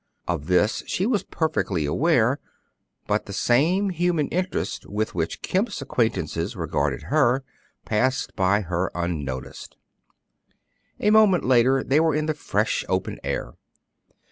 Of 0.27 0.47
this 0.47 0.81
she 0.87 1.05
was 1.05 1.21
perfectly 1.21 1.85
aware, 1.85 2.39
but 3.05 3.27
the 3.27 3.33
same 3.33 3.91
human 3.91 4.29
interest 4.29 4.87
with 4.87 5.13
which 5.13 5.43
Kemp's 5.43 5.79
acquaintances 5.79 6.55
regarded 6.55 7.03
her 7.13 7.43
passed 7.85 8.35
by 8.35 8.61
her 8.61 8.89
unnoticed. 8.95 9.77
A 10.99 11.11
moment 11.11 11.45
later 11.45 11.83
they 11.83 11.99
were 11.99 12.15
in 12.15 12.25
the 12.25 12.33
fresh, 12.33 12.83
open 12.89 13.19
air. 13.23 13.53